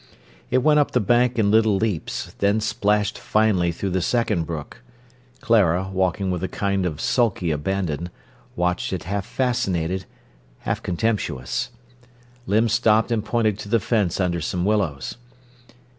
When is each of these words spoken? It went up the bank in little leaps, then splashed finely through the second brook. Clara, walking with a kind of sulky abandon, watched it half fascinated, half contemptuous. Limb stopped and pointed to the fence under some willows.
It 0.49 0.63
went 0.63 0.79
up 0.79 0.89
the 0.93 0.99
bank 0.99 1.37
in 1.37 1.51
little 1.51 1.75
leaps, 1.75 2.33
then 2.39 2.59
splashed 2.59 3.19
finely 3.19 3.71
through 3.71 3.91
the 3.91 4.01
second 4.01 4.47
brook. 4.47 4.81
Clara, 5.41 5.91
walking 5.93 6.31
with 6.31 6.43
a 6.43 6.47
kind 6.47 6.87
of 6.87 6.99
sulky 6.99 7.51
abandon, 7.51 8.09
watched 8.55 8.93
it 8.93 9.03
half 9.03 9.27
fascinated, 9.27 10.05
half 10.61 10.81
contemptuous. 10.81 11.69
Limb 12.47 12.67
stopped 12.67 13.11
and 13.11 13.23
pointed 13.23 13.59
to 13.59 13.69
the 13.69 13.79
fence 13.79 14.19
under 14.19 14.41
some 14.41 14.65
willows. 14.65 15.17